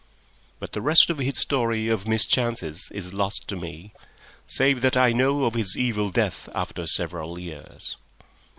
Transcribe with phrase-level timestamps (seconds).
[0.57, 3.93] But the rest of his story of mischances is lost to me,
[4.47, 7.97] save that I know of his evil death after several years.